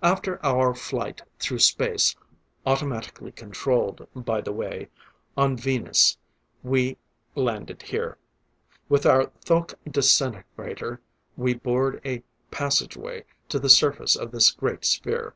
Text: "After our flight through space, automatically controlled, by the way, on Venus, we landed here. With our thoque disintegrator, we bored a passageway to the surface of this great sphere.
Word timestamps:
"After 0.00 0.38
our 0.46 0.76
flight 0.76 1.22
through 1.40 1.58
space, 1.58 2.14
automatically 2.64 3.32
controlled, 3.32 4.06
by 4.14 4.40
the 4.40 4.52
way, 4.52 4.90
on 5.36 5.56
Venus, 5.56 6.16
we 6.62 6.98
landed 7.34 7.82
here. 7.82 8.16
With 8.88 9.04
our 9.04 9.32
thoque 9.44 9.74
disintegrator, 9.90 11.00
we 11.36 11.52
bored 11.54 12.00
a 12.04 12.22
passageway 12.52 13.24
to 13.48 13.58
the 13.58 13.68
surface 13.68 14.14
of 14.14 14.30
this 14.30 14.52
great 14.52 14.84
sphere. 14.84 15.34